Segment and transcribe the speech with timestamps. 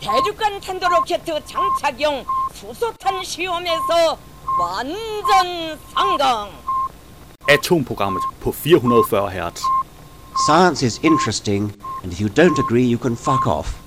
[0.00, 2.24] 대륙간 탄도로켓 장착용
[2.54, 4.18] 수소탄 시험에서
[4.60, 6.50] 완전 성공.
[7.48, 9.62] Atomprogrammet på 440 Hz.
[10.46, 11.72] Science is interesting,
[12.02, 13.86] and if you don't agree, you can fuck off.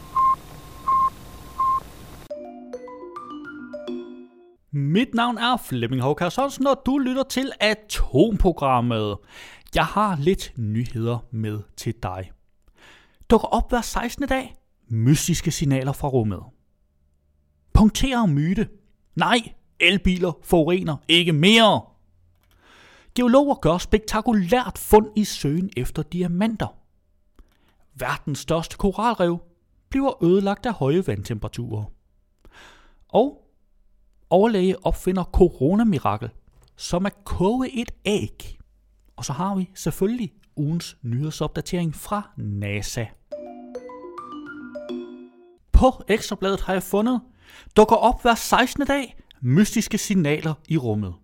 [4.71, 9.18] Mit navn er Flemming Håkær Hansen, og du lytter til Atomprogrammet.
[9.75, 12.31] Jeg har lidt nyheder med til dig.
[13.29, 14.27] Dukker op hver 16.
[14.27, 14.55] dag.
[14.89, 16.43] Mystiske signaler fra rummet.
[17.73, 18.69] Punkterer myte.
[19.16, 19.38] Nej,
[19.80, 21.83] elbiler forurener ikke mere.
[23.15, 26.66] Geologer gør spektakulært fund i søen efter diamanter.
[27.95, 29.39] Verdens største koralrev
[29.89, 31.84] bliver ødelagt af høje vandtemperaturer.
[33.09, 33.51] Og
[34.30, 36.30] overlæge opfinder coronamirakel,
[36.77, 38.59] som at koge et æg.
[39.16, 43.05] Og så har vi selvfølgelig ugens nyhedsopdatering fra NASA.
[45.74, 47.20] På Ekstrabladet har jeg fundet,
[47.77, 48.86] dukker op hver 16.
[48.86, 51.14] dag mystiske signaler i rummet.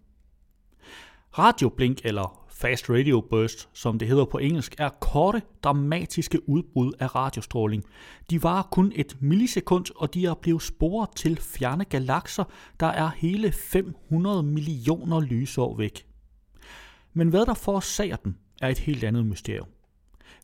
[1.39, 7.15] Radioblink eller Fast Radio Burst, som det hedder på engelsk, er korte, dramatiske udbrud af
[7.15, 7.85] radiostråling.
[8.31, 12.45] De varer kun et millisekund, og de er blevet sporet til fjerne galakser,
[12.81, 16.07] der er hele 500 millioner lysår væk.
[17.13, 19.69] Men hvad der forårsager dem, er et helt andet mysterium.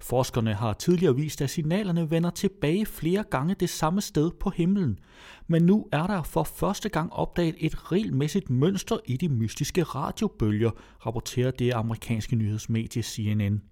[0.00, 4.98] Forskerne har tidligere vist, at signalerne vender tilbage flere gange det samme sted på himlen,
[5.46, 10.70] men nu er der for første gang opdaget et regelmæssigt mønster i de mystiske radiobølger,
[11.06, 13.62] rapporterer det amerikanske nyhedsmedie CNN.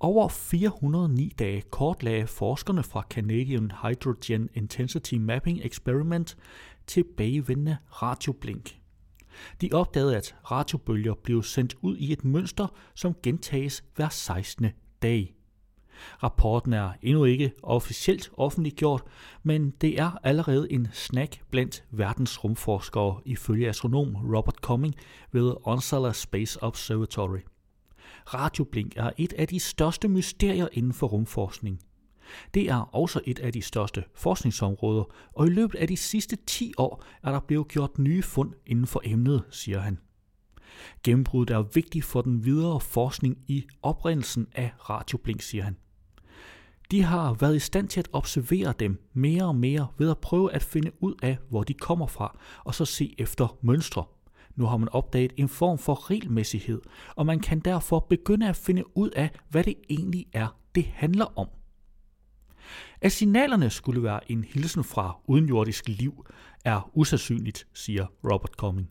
[0.00, 6.36] Over 409 dage kortlagde forskerne fra Canadian Hydrogen Intensity Mapping Experiment
[6.86, 8.78] tilbagevendende radioblink.
[9.60, 14.66] De opdagede, at radiobølger blev sendt ud i et mønster, som gentages hver 16.
[15.02, 15.34] dag.
[16.22, 19.02] Rapporten er endnu ikke officielt offentliggjort,
[19.42, 24.94] men det er allerede en snack blandt verdens rumforskere ifølge astronom Robert Cumming
[25.32, 27.38] ved Onsala Space Observatory.
[28.26, 31.80] Radioblink er et af de største mysterier inden for rumforskning.
[32.54, 36.72] Det er også et af de største forskningsområder, og i løbet af de sidste 10
[36.78, 39.98] år er der blevet gjort nye fund inden for emnet, siger han.
[41.02, 45.76] Gennembruddet er vigtigt for den videre forskning i oprindelsen af radioblink, siger han.
[46.92, 50.52] De har været i stand til at observere dem mere og mere ved at prøve
[50.52, 54.04] at finde ud af, hvor de kommer fra, og så se efter mønstre.
[54.56, 56.80] Nu har man opdaget en form for regelmæssighed,
[57.16, 61.38] og man kan derfor begynde at finde ud af, hvad det egentlig er, det handler
[61.38, 61.48] om.
[63.00, 66.26] At signalerne skulle være en hilsen fra udenjordisk liv,
[66.64, 68.90] er usandsynligt, siger Robert Cumming.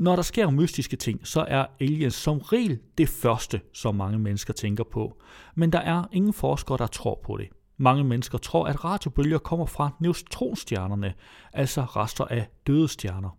[0.00, 4.52] Når der sker mystiske ting, så er aliens som regel det første, som mange mennesker
[4.52, 5.20] tænker på.
[5.54, 7.48] Men der er ingen forskere, der tror på det.
[7.76, 11.14] Mange mennesker tror, at radiobølger kommer fra neutronstjernerne,
[11.52, 13.38] altså rester af døde stjerner.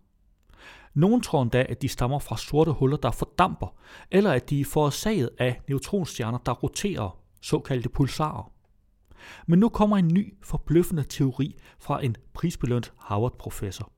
[0.94, 3.74] Nogle tror endda, at de stammer fra sorte huller, der fordamper,
[4.10, 8.52] eller at de er forårsaget af neutronstjerner, der roterer, såkaldte pulsarer.
[9.46, 13.92] Men nu kommer en ny, forbløffende teori fra en prisbelønt Harvard-professor.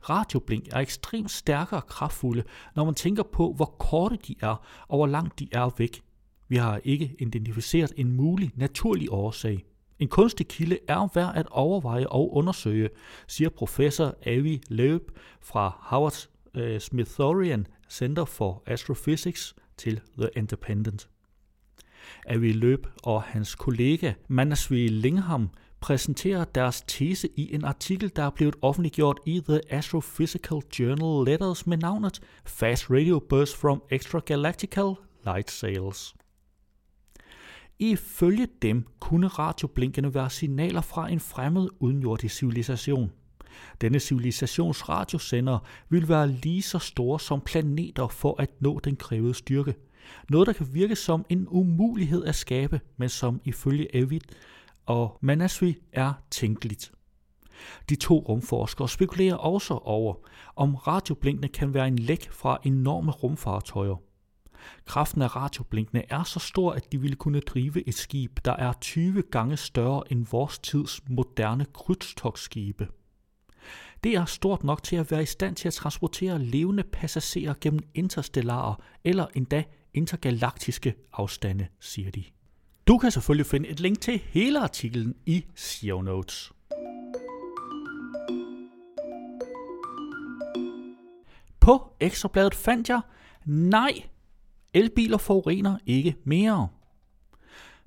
[0.00, 2.42] Radioblink er ekstremt stærke og kraftfulde,
[2.76, 6.02] når man tænker på, hvor korte de er og hvor langt de er væk.
[6.48, 9.64] Vi har ikke identificeret en mulig naturlig årsag.
[9.98, 12.90] En kunstig kilde er værd at overveje og undersøge,
[13.26, 15.02] siger professor Avi Loeb
[15.40, 21.08] fra Howard uh, Smithsonian Center for Astrophysics til The Independent.
[22.26, 28.30] Avi Loeb og hans kollega Manasvi Lingham præsenterer deres tese i en artikel, der er
[28.30, 34.94] blevet offentliggjort i The Astrophysical Journal Letters med navnet Fast Radio Burst from Extragalactical
[35.24, 36.14] Light Sails.
[37.78, 43.12] Ifølge dem kunne radioblinkene være signaler fra en fremmed udenjordisk civilisation.
[43.80, 45.58] Denne civilisations radiosender
[45.88, 49.74] vil være lige så store som planeter for at nå den krævede styrke.
[50.30, 54.20] Noget, der kan virke som en umulighed at skabe, men som ifølge Evid
[54.88, 56.92] og Manasvi er tænkeligt.
[57.88, 60.14] De to rumforskere spekulerer også over,
[60.56, 64.02] om radioblinkene kan være en læk fra enorme rumfartøjer.
[64.84, 68.72] Kraften af radioblinkene er så stor, at de ville kunne drive et skib, der er
[68.72, 72.88] 20 gange større end vores tids moderne krydstogsskibe.
[74.04, 77.80] Det er stort nok til at være i stand til at transportere levende passagerer gennem
[77.94, 79.64] interstellare eller endda
[79.94, 82.24] intergalaktiske afstande, siger de.
[82.88, 86.52] Du kan selvfølgelig finde et link til hele artiklen i show notes.
[91.60, 93.00] På Ekstrabladet fandt jeg,
[93.44, 93.92] nej,
[94.74, 96.68] elbiler forurener ikke mere.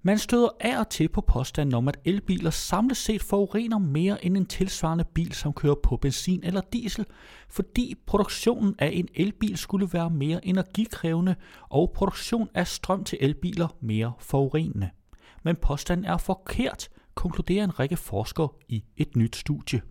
[0.03, 4.37] Man støder af og til på påstanden om, at elbiler samlet set forurener mere end
[4.37, 7.05] en tilsvarende bil, som kører på benzin eller diesel,
[7.49, 11.35] fordi produktionen af en elbil skulle være mere energikrævende
[11.69, 14.89] og produktion af strøm til elbiler mere forurenende.
[15.43, 19.81] Men påstanden er forkert, konkluderer en række forskere i et nyt studie.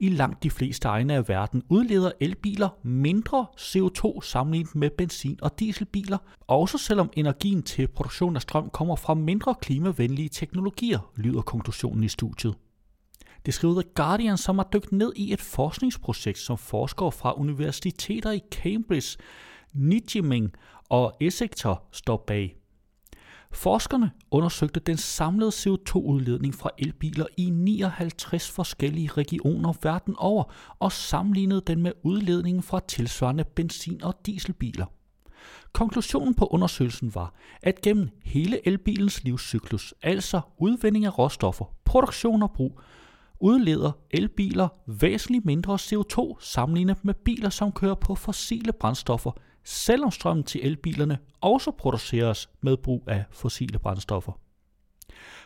[0.00, 5.60] I langt de fleste egne af verden udleder elbiler mindre CO2 sammenlignet med benzin- og
[5.60, 12.04] dieselbiler, også selvom energien til produktion af strøm kommer fra mindre klimavenlige teknologier, lyder konklusionen
[12.04, 12.54] i studiet.
[13.46, 18.30] Det skriver The Guardian, som har dykt ned i et forskningsprojekt, som forskere fra universiteter
[18.30, 19.18] i Cambridge,
[19.72, 20.54] Nijmegen
[20.88, 22.59] og Exeter står bag.
[23.52, 30.44] Forskerne undersøgte den samlede CO2-udledning fra elbiler i 59 forskellige regioner verden over
[30.78, 34.86] og sammenlignede den med udledningen fra tilsvarende benzin- og dieselbiler.
[35.72, 42.52] Konklusionen på undersøgelsen var, at gennem hele elbilens livscyklus, altså udvinding af råstoffer, produktion og
[42.52, 42.80] brug,
[43.40, 49.30] udleder elbiler væsentligt mindre CO2 sammenlignet med biler, som kører på fossile brændstoffer,
[49.64, 54.32] selvom strømmen til elbilerne også produceres med brug af fossile brændstoffer.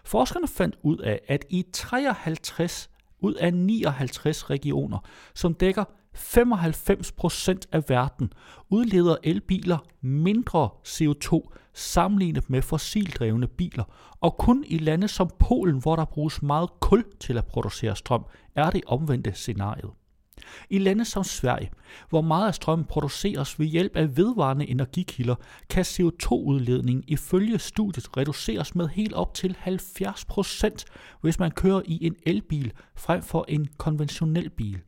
[0.04, 2.90] Forskerne fandt ud af, at i 53
[3.20, 4.98] ud af 59 regioner,
[5.34, 5.84] som dækker
[6.16, 8.32] 95% af verden,
[8.70, 11.40] udleder elbiler mindre CO2
[11.72, 13.84] sammenlignet med fossildrevne biler,
[14.20, 18.24] og kun i lande som Polen, hvor der bruges meget kul til at producere strøm,
[18.54, 19.90] er det omvendte scenariet.
[20.70, 21.70] I lande som Sverige,
[22.08, 25.34] hvor meget af strømmen produceres ved hjælp af vedvarende energikilder,
[25.70, 30.84] kan CO2-udledningen ifølge studiet reduceres med helt op til 70%,
[31.20, 34.80] hvis man kører i en elbil frem for en konventionel bil.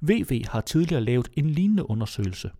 [0.00, 2.50] VV har tidligere lavet en lignende undersøgelse.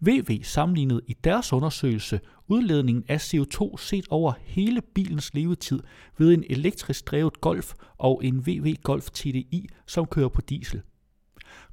[0.00, 5.80] VV sammenlignede i deres undersøgelse udledningen af CO2 set over hele bilens levetid
[6.18, 10.82] ved en elektrisk drevet Golf og en VW Golf TDI, som kører på diesel.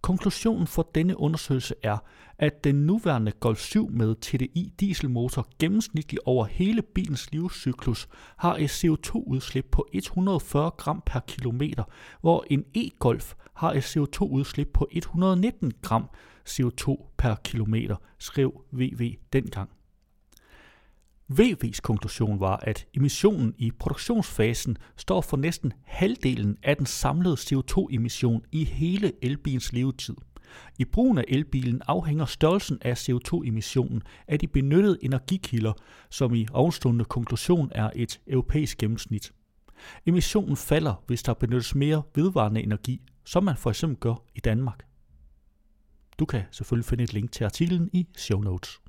[0.07, 1.97] Konklusionen for denne undersøgelse er,
[2.37, 8.07] at den nuværende Golf 7 med TDI dieselmotor gennemsnitligt over hele bilens livscyklus
[8.37, 11.83] har et CO2-udslip på 140 gram per kilometer,
[12.21, 16.09] hvor en e-Golf har et CO2-udslip på 119 gram
[16.49, 19.76] CO2 per kilometer, skrev VV dengang.
[21.29, 28.41] VV's konklusion var, at emissionen i produktionsfasen står for næsten halvdelen af den samlede CO2-emission
[28.51, 30.15] i hele elbilens levetid.
[30.79, 35.73] I brugen af elbilen afhænger størrelsen af CO2-emissionen af de benyttede energikilder,
[36.09, 39.33] som i ovenstående konklusion er et europæisk gennemsnit.
[40.05, 44.83] Emissionen falder, hvis der benyttes mere vedvarende energi, som man for eksempel gør i Danmark.
[46.19, 48.79] Du kan selvfølgelig finde et link til artiklen i show notes.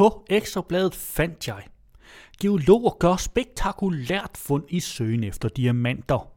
[0.00, 1.62] På Ekstrabladet fandt jeg.
[2.40, 6.32] Geologer gør spektakulært fund i søgen efter diamanter.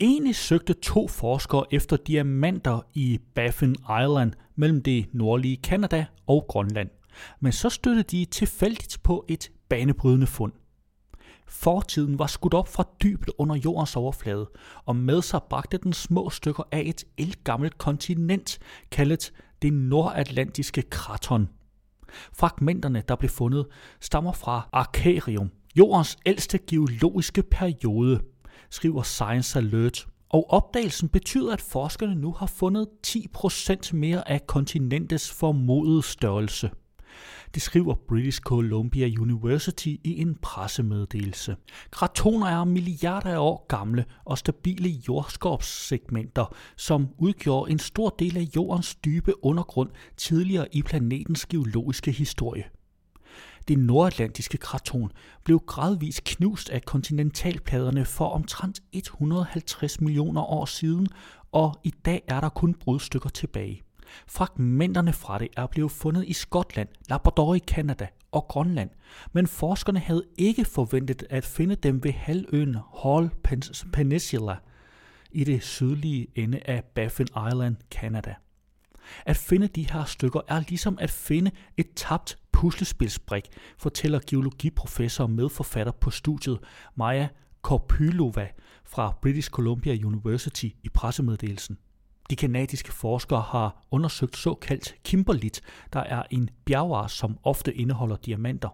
[0.00, 6.88] Egentlig søgte to forskere efter diamanter i Baffin Island mellem det nordlige Kanada og Grønland.
[7.40, 10.52] Men så støttede de tilfældigt på et banebrydende fund.
[11.46, 14.50] Fortiden var skudt op fra dybt under jordens overflade,
[14.84, 18.58] og med sig bragte den små stykker af et elgammelt kontinent,
[18.90, 21.48] kaldet det nordatlantiske kraton.
[22.32, 23.66] Fragmenterne, der blev fundet,
[24.00, 28.20] stammer fra Arkarium, jordens ældste geologiske periode,
[28.70, 30.06] skriver Science Alert.
[30.30, 36.70] Og opdagelsen betyder, at forskerne nu har fundet 10% mere af kontinentets formodede størrelse.
[37.54, 41.56] Det skriver British Columbia University i en pressemeddelelse.
[41.90, 48.46] Kratoner er milliarder af år gamle og stabile jordskorpssegmenter, som udgjorde en stor del af
[48.56, 52.64] jordens dybe undergrund tidligere i planetens geologiske historie.
[53.68, 55.12] Det nordatlantiske kraton
[55.44, 61.08] blev gradvist knust af kontinentalpladerne for omtrent 150 millioner år siden,
[61.52, 63.82] og i dag er der kun brudstykker tilbage.
[64.26, 68.90] Fragmenterne fra det er blevet fundet i Skotland, Labrador i Canada og Grønland,
[69.32, 73.30] men forskerne havde ikke forventet at finde dem ved halvøen Hall
[73.92, 74.56] Peninsula
[75.30, 78.34] i det sydlige ende af Baffin Island, Canada.
[79.26, 83.44] At finde de her stykker er ligesom at finde et tabt puslespilsbrik,
[83.78, 86.58] fortæller geologiprofessor og medforfatter på studiet
[86.96, 87.28] Maja
[87.62, 88.48] Korpylova
[88.84, 91.78] fra British Columbia University i pressemeddelelsen.
[92.30, 95.60] De kanadiske forskere har undersøgt såkaldt kimberlit,
[95.92, 98.68] der er en bjergart, som ofte indeholder diamanter.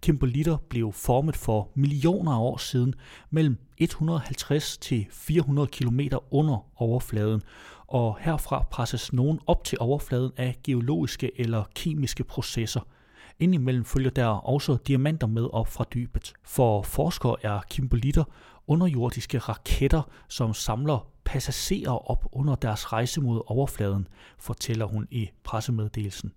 [0.00, 2.94] Kimberlitter blev formet for millioner af år siden
[3.30, 7.42] mellem 150 til 400 km under overfladen,
[7.86, 12.80] og herfra presses nogen op til overfladen af geologiske eller kemiske processer.
[13.38, 16.32] Indimellem følger der også diamanter med op fra dybet.
[16.42, 18.24] For forskere er kimbolitter
[18.66, 26.32] underjordiske raketter, som samler passagerer op under deres rejse mod overfladen, fortæller hun i pressemeddelelsen.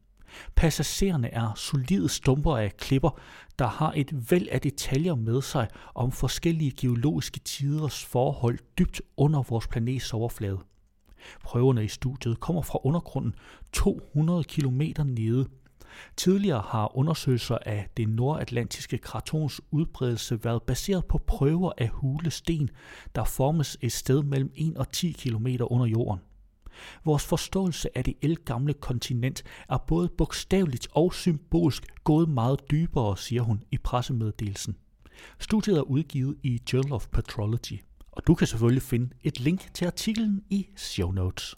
[0.55, 3.19] Passagererne er solide stumper af klipper,
[3.59, 9.43] der har et væld af detaljer med sig om forskellige geologiske tiders forhold dybt under
[9.49, 10.59] vores planets overflade.
[11.43, 13.35] Prøverne i studiet kommer fra undergrunden
[13.73, 15.47] 200 km nede.
[16.17, 22.69] Tidligere har undersøgelser af det nordatlantiske kratons udbredelse været baseret på prøver af hule sten,
[23.15, 26.19] der formes et sted mellem 1 og 10 km under jorden.
[27.05, 33.41] Vores forståelse af det elgamle kontinent er både bogstaveligt og symbolsk gået meget dybere, siger
[33.41, 34.75] hun i pressemeddelelsen.
[35.39, 39.85] Studiet er udgivet i Journal of Petrology, og du kan selvfølgelig finde et link til
[39.85, 41.55] artiklen i show notes.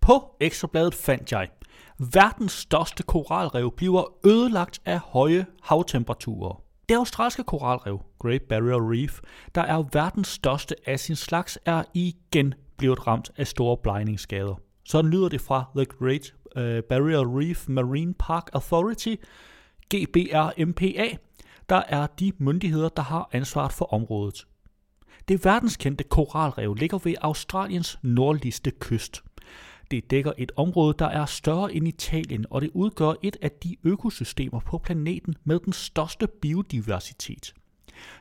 [0.00, 1.48] På ekstrabladet fandt jeg,
[1.98, 6.62] verdens største koralrev bliver ødelagt af høje havtemperaturer.
[6.88, 9.20] Det australske koralrev, Great Barrier Reef,
[9.54, 14.54] der er verdens største af sin slags, er igen blevet ramt af store blegningsskader.
[14.84, 19.14] Sådan lyder det fra The Great øh, Barrier Reef Marine Park Authority,
[19.94, 21.16] GBRMPA,
[21.68, 24.46] der er de myndigheder, der har ansvaret for området.
[25.28, 29.22] Det verdenskendte koralrev ligger ved Australiens nordligste kyst.
[29.90, 33.76] Det dækker et område, der er større end Italien, og det udgør et af de
[33.84, 37.54] økosystemer på planeten med den største biodiversitet.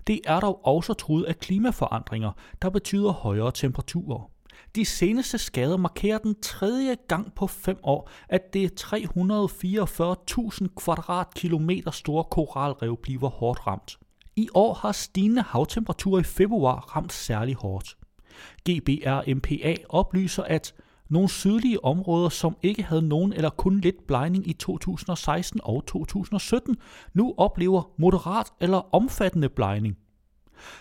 [0.07, 4.31] Det er dog også truet af klimaforandringer, der betyder højere temperaturer.
[4.75, 12.23] De seneste skader markerer den tredje gang på fem år, at det 344.000 kvadratkilometer store
[12.23, 13.99] koralrev bliver hårdt ramt.
[14.35, 17.97] I år har stigende havtemperaturer i februar ramt særlig hårdt.
[18.69, 20.73] GBRMPA oplyser, at
[21.09, 26.77] nogle sydlige områder, som ikke havde nogen eller kun lidt blegning i 2016 og 2017,
[27.13, 29.97] nu oplever moderat eller omfattende blegning.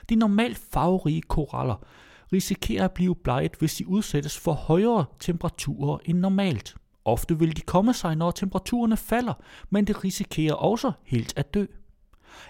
[0.08, 1.84] De normalt farverige koraller
[2.32, 6.76] risikerer at blive bleget, hvis de udsættes for højere temperaturer end normalt.
[7.04, 9.34] Ofte vil de komme sig, når temperaturerne falder,
[9.70, 11.66] men det risikerer også helt at dø.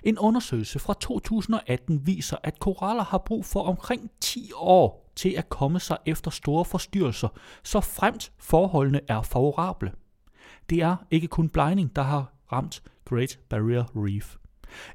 [0.03, 5.49] En undersøgelse fra 2018 viser, at koraller har brug for omkring 10 år til at
[5.49, 7.29] komme sig efter store forstyrrelser,
[7.63, 9.93] så fremt forholdene er favorable.
[10.71, 14.37] Det er ikke kun blegning, der har ramt Great Barrier Reef.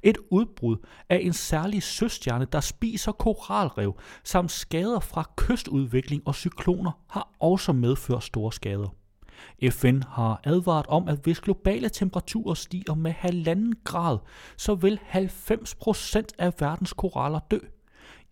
[0.03, 0.77] Et udbrud
[1.09, 7.73] af en særlig søstjerne, der spiser koralrev, samt skader fra kystudvikling og cykloner, har også
[7.73, 8.95] medført store skader.
[9.71, 14.17] FN har advaret om, at hvis globale temperaturer stiger med halvanden grad,
[14.57, 17.59] så vil 90% af verdens koraller dø.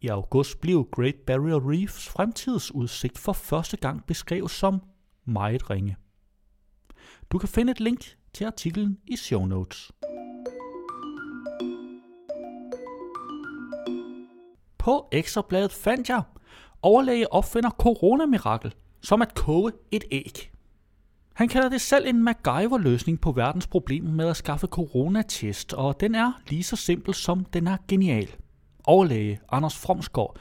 [0.01, 4.81] I august blev Great Barrier Reefs fremtidsudsigt for første gang beskrevet som
[5.25, 5.98] meget ringe.
[7.31, 9.91] Du kan finde et link til artiklen i show notes.
[14.77, 16.24] På Ekstrabladet fandt jeg,
[16.81, 20.51] overlæge opfinder coronamirakel, som at koge et æg.
[21.34, 26.15] Han kalder det selv en MacGyver-løsning på verdens problemer med at skaffe coronatest, og den
[26.15, 28.29] er lige så simpel som den er genial.
[28.83, 30.38] Overlæge Anders Fromsgaard,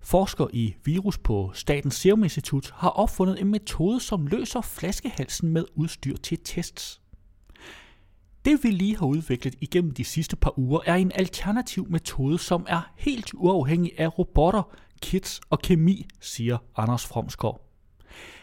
[0.00, 5.64] forsker i virus på Statens Serum Institut, har opfundet en metode, som løser flaskehalsen med
[5.74, 7.00] udstyr til tests.
[8.44, 12.66] Det vi lige har udviklet igennem de sidste par uger er en alternativ metode, som
[12.68, 14.62] er helt uafhængig af robotter,
[15.02, 17.66] kits og kemi, siger Anders Fromsgaard.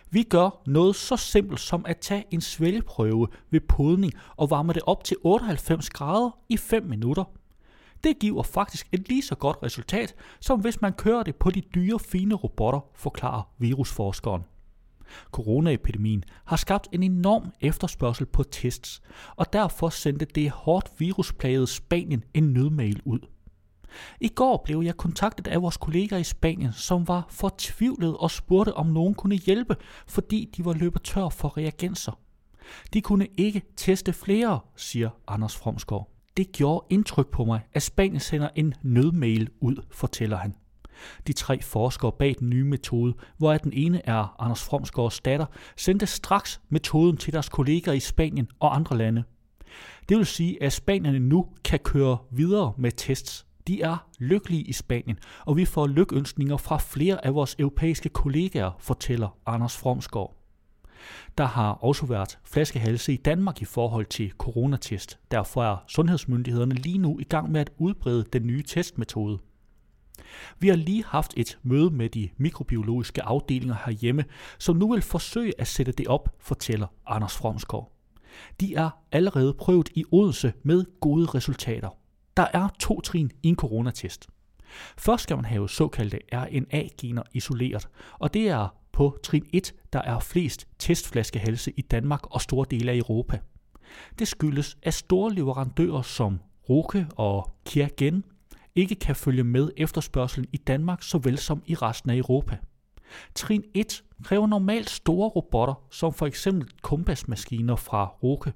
[0.09, 4.81] Vi gør noget så simpelt som at tage en svælgeprøve ved podning og varme det
[4.85, 7.23] op til 98 grader i 5 minutter.
[8.03, 11.61] Det giver faktisk et lige så godt resultat, som hvis man kører det på de
[11.61, 14.43] dyre, fine robotter, forklarer virusforskeren.
[15.31, 19.01] Coronaepidemien har skabt en enorm efterspørgsel på tests,
[19.35, 23.19] og derfor sendte det hårdt virusplagede Spanien en nødmail ud.
[24.21, 28.73] I går blev jeg kontaktet af vores kolleger i Spanien, som var fortvivlet og spurgte,
[28.73, 29.75] om nogen kunne hjælpe,
[30.07, 32.19] fordi de var løbet tør for reagenser.
[32.93, 36.16] De kunne ikke teste flere, siger Anders Fromsgaard.
[36.37, 40.55] Det gjorde indtryk på mig, at Spanien sender en nødmail ud, fortæller han.
[41.27, 45.45] De tre forskere bag den nye metode, hvor den ene er Anders Fromsgaards datter,
[45.77, 49.23] sendte straks metoden til deres kolleger i Spanien og andre lande.
[50.09, 53.45] Det vil sige, at spanierne nu kan køre videre med tests.
[53.67, 58.71] De er lykkelige i Spanien, og vi får lykønskninger fra flere af vores europæiske kollegaer,
[58.79, 60.36] fortæller Anders Fromsgaard.
[61.37, 65.19] Der har også været flaskehalse i Danmark i forhold til coronatest.
[65.31, 69.39] Derfor er sundhedsmyndighederne lige nu i gang med at udbrede den nye testmetode.
[70.59, 74.25] Vi har lige haft et møde med de mikrobiologiske afdelinger herhjemme,
[74.59, 77.91] som nu vil forsøge at sætte det op, fortæller Anders Fromsgaard.
[78.59, 81.89] De er allerede prøvet i Odense med gode resultater.
[82.37, 84.27] Der er to trin i en coronatest.
[84.97, 87.89] Først skal man have såkaldte RNA-gener isoleret,
[88.19, 92.91] og det er på trin 1, der er flest testflaskehalse i Danmark og store dele
[92.91, 93.39] af Europa.
[94.19, 96.39] Det skyldes, at store leverandører som
[96.69, 98.23] Roke og Kiagen
[98.75, 102.57] ikke kan følge med efterspørgselen i Danmark såvel som i resten af Europa.
[103.35, 108.53] Trin 1 kræver normalt store robotter, som for eksempel kompasmaskiner fra Roke,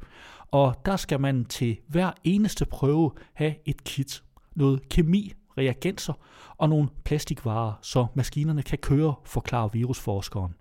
[0.52, 4.24] og der skal man til hver eneste prøve have et kit,
[4.56, 6.14] noget kemi, reagenser
[6.58, 10.54] og nogle plastikvarer, så maskinerne kan køre, forklarer virusforskeren.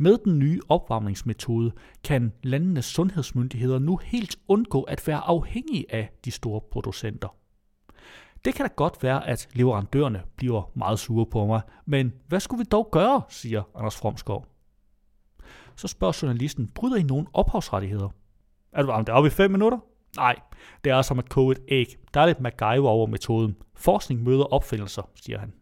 [0.00, 1.72] Med den nye opvarmningsmetode
[2.04, 7.28] kan landenes sundhedsmyndigheder nu helt undgå at være afhængige af de store producenter.
[8.44, 12.58] Det kan da godt være, at leverandørerne bliver meget sure på mig, men hvad skulle
[12.58, 14.46] vi dog gøre, siger Anders Fromskov.
[15.76, 18.08] Så spørger journalisten, bryder I nogen ophavsrettigheder?
[18.72, 19.78] Er du varmt op i 5 minutter?
[20.16, 20.36] Nej,
[20.84, 21.96] det er som at koge et æg.
[22.14, 23.56] Der er lidt MacGyver over metoden.
[23.74, 25.52] Forskning møder opfindelser, siger han.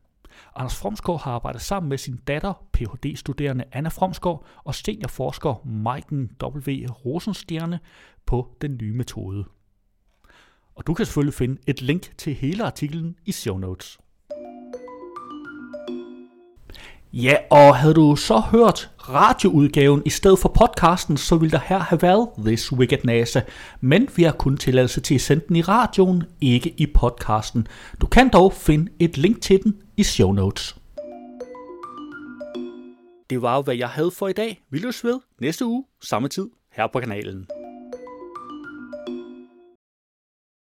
[0.57, 6.87] Anders Fromsgaard har arbejdet sammen med sin datter, Ph.D.-studerende Anna Fromsgaard og seniorforsker Maiken W.
[7.05, 7.81] Rosenstjerne
[8.27, 9.45] på den nye metode.
[10.75, 13.99] Og du kan selvfølgelig finde et link til hele artiklen i show notes.
[17.23, 21.79] Ja, og havde du så hørt radioudgaven i stedet for podcasten, så ville der her
[21.79, 23.41] have været This Wicked NASA.
[23.81, 27.67] Men vi har kun tilladelse til at sende den i radioen, ikke i podcasten.
[28.01, 30.77] Du kan dog finde et link til den i show notes.
[33.31, 34.63] Det var hvad jeg havde for i dag.
[34.71, 37.47] Vi løs ved næste uge, samme tid, her på kanalen.